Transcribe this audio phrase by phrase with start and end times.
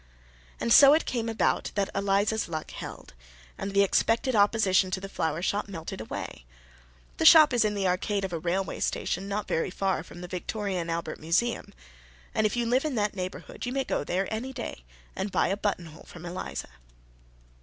[0.59, 3.13] And so it came about that Eliza's luck held,
[3.55, 6.43] and the expected opposition to the flower shop melted away.
[7.17, 10.27] The shop is in the arcade of a railway station not very far from the
[10.27, 11.71] Victoria and Albert Museum;
[12.33, 14.83] and if you live in that neighborhood you may go there any day
[15.15, 16.69] and buy a buttonhole from Eliza.